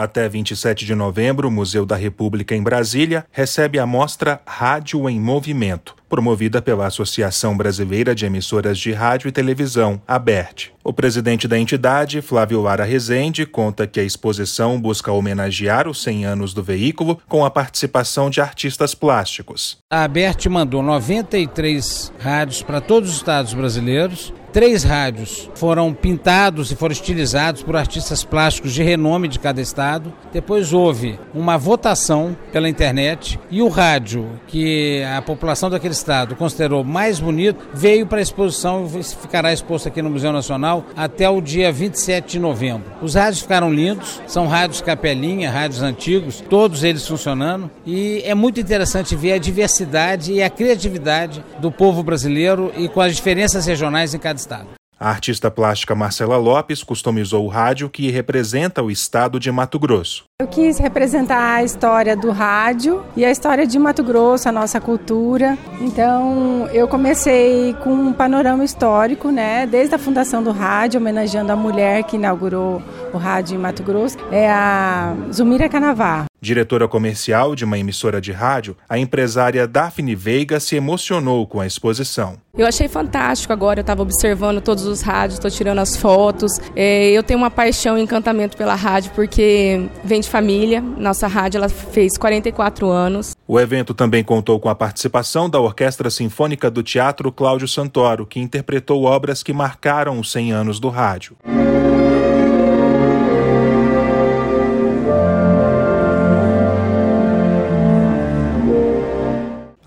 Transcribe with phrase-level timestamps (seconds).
[0.00, 5.18] Até 27 de novembro, o Museu da República em Brasília recebe a mostra Rádio em
[5.18, 10.72] Movimento, promovida pela Associação Brasileira de Emissoras de Rádio e Televisão, ABERT.
[10.82, 16.24] O presidente da entidade, Flávio Lara Rezende, conta que a exposição busca homenagear os 100
[16.24, 19.76] anos do veículo com a participação de artistas plásticos.
[19.90, 26.76] A ABERT mandou 93 rádios para todos os estados brasileiros Três rádios foram pintados e
[26.76, 30.12] foram estilizados por artistas plásticos de renome de cada estado.
[30.32, 36.82] Depois houve uma votação pela internet e o rádio que a população daquele estado considerou
[36.82, 41.40] mais bonito veio para a exposição e ficará exposto aqui no Museu Nacional até o
[41.40, 42.90] dia 27 de novembro.
[43.02, 48.60] Os rádios ficaram lindos, são rádios capelinha, rádios antigos, todos eles funcionando e é muito
[48.60, 54.14] interessante ver a diversidade e a criatividade do povo brasileiro e com as diferenças regionais
[54.14, 54.77] em cada estado.
[55.00, 60.24] A artista plástica Marcela Lopes customizou o rádio que representa o estado de Mato Grosso.
[60.40, 64.80] Eu quis representar a história do rádio e a história de Mato Grosso, a nossa
[64.80, 65.56] cultura.
[65.80, 71.56] Então, eu comecei com um panorama histórico, né, desde a fundação do rádio, homenageando a
[71.56, 76.27] mulher que inaugurou o rádio em Mato Grosso, é a Zumira Canavar.
[76.40, 81.66] Diretora comercial de uma emissora de rádio, a empresária Daphne Veiga se emocionou com a
[81.66, 82.36] exposição.
[82.56, 86.52] Eu achei fantástico agora, eu estava observando todos os rádios, estou tirando as fotos.
[86.76, 90.80] É, eu tenho uma paixão e encantamento pela rádio porque vem de família.
[90.80, 93.36] Nossa rádio ela fez 44 anos.
[93.46, 98.40] O evento também contou com a participação da Orquestra Sinfônica do Teatro Cláudio Santoro, que
[98.40, 101.36] interpretou obras que marcaram os 100 anos do rádio.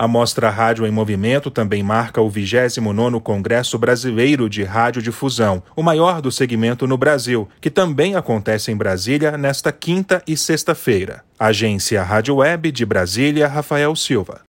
[0.00, 6.22] A Mostra Rádio em Movimento também marca o 29º Congresso Brasileiro de Radiodifusão, o maior
[6.22, 11.22] do segmento no Brasil, que também acontece em Brasília nesta quinta e sexta-feira.
[11.38, 14.40] Agência Rádio Web de Brasília, Rafael Silva.